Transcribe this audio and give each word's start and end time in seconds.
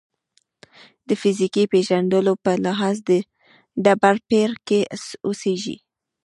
د 1.07 1.09
فیزیکي 1.21 1.63
پېژندلو 1.71 2.33
په 2.43 2.51
لحاظ 2.65 2.95
ډبرپېر 3.83 4.51
کې 4.67 4.79
اوسېږي. 5.25 5.77